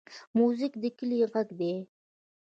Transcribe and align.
موزیک 0.37 0.73
د 0.81 0.83
کلي 0.97 1.17
غږ 1.31 1.49
دی. 1.59 1.73